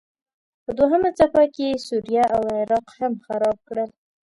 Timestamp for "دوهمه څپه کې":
0.77-1.65